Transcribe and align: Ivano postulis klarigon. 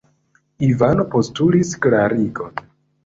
Ivano 0.67 1.05
postulis 1.15 1.75
klarigon. 1.85 2.65